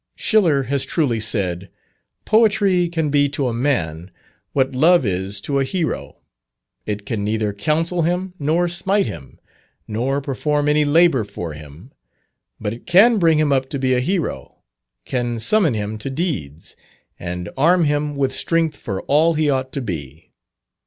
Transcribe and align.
Schiller 0.15 0.63
has 0.63 0.83
truly 0.83 1.19
said, 1.19 1.69
"Poetry 2.25 2.89
can 2.89 3.11
be 3.11 3.29
to 3.29 3.47
a 3.47 3.53
man, 3.53 4.09
what 4.51 4.73
love 4.73 5.05
is 5.05 5.39
to 5.41 5.59
a 5.59 5.63
hero. 5.63 6.17
It 6.87 7.05
can 7.05 7.23
neither 7.23 7.53
counsel 7.53 8.01
him 8.01 8.33
nor 8.39 8.67
smite 8.67 9.05
him, 9.05 9.37
nor 9.87 10.19
perform 10.19 10.67
any 10.67 10.85
labour 10.85 11.23
for 11.23 11.53
him, 11.53 11.91
but 12.59 12.73
it 12.73 12.87
can 12.87 13.19
bring 13.19 13.37
him 13.37 13.53
up 13.53 13.69
to 13.69 13.77
be 13.77 13.93
a 13.93 13.99
hero, 13.99 14.63
can 15.05 15.39
summon 15.39 15.75
him 15.75 15.99
to 15.99 16.09
deeds, 16.09 16.75
and 17.19 17.49
arm 17.55 17.83
him 17.83 18.15
with 18.15 18.33
strength 18.33 18.77
for 18.77 19.03
all 19.03 19.35
he 19.35 19.51
ought 19.51 19.71
to 19.73 19.81
be." 19.81 20.31